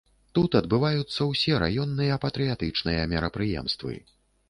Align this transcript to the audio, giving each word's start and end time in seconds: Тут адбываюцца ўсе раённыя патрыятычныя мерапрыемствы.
Тут 0.37 0.55
адбываюцца 0.59 1.27
ўсе 1.33 1.53
раённыя 1.65 2.19
патрыятычныя 2.25 3.09
мерапрыемствы. 3.15 3.93